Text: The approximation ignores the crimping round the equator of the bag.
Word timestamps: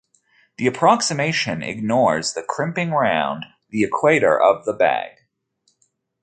The 0.57 0.65
approximation 0.65 1.61
ignores 1.61 2.33
the 2.33 2.41
crimping 2.41 2.89
round 2.89 3.45
the 3.69 3.83
equator 3.83 4.35
of 4.41 4.65
the 4.65 4.73
bag. 4.73 5.19